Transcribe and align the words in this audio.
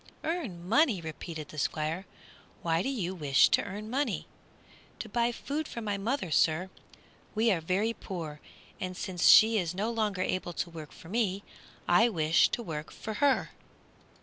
"Earn 0.23 0.67
money!" 0.67 0.99
repeated 0.99 1.49
the 1.49 1.59
Squire, 1.59 2.07
"why 2.63 2.81
do 2.81 2.89
you 2.89 3.13
wish 3.13 3.49
to 3.49 3.61
earn 3.61 3.87
money?" 3.87 4.25
"To 4.97 5.07
buy 5.07 5.31
food 5.31 5.67
for 5.67 5.79
my 5.79 5.95
mother, 5.99 6.31
sir. 6.31 6.71
We 7.35 7.51
are 7.51 7.61
very 7.61 7.93
poor, 7.93 8.39
and 8.79 8.97
since 8.97 9.27
she 9.27 9.59
is 9.59 9.75
no 9.75 9.91
longer 9.91 10.23
able 10.23 10.53
to 10.53 10.71
work 10.71 10.91
for 10.91 11.09
me 11.09 11.43
I 11.87 12.09
wish 12.09 12.49
to 12.49 12.63
work 12.63 12.91
for 12.91 13.13
her." 13.21 13.51